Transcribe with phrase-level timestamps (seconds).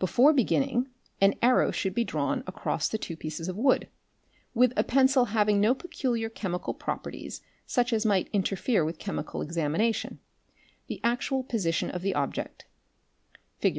[0.00, 0.88] Before beginning
[1.20, 3.86] an arrow should be drawn across the two pieces of wood,
[4.52, 8.84] with %_~ b y a pencil having no peculiar chemical properties such as might interfere
[8.84, 10.18] with chemical examination,
[10.88, 12.66] the actual position of the object
[13.60, 13.78] (Fig.